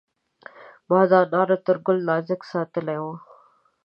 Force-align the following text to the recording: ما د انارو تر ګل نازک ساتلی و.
ما 0.89 0.99
د 1.09 1.11
انارو 1.23 1.57
تر 1.65 1.77
ګل 1.85 1.97
نازک 2.09 2.41
ساتلی 2.51 2.97
و. 3.03 3.05